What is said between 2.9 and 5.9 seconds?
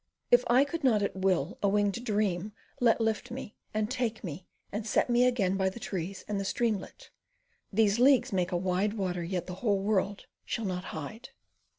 Lift me and take me and set Me again by the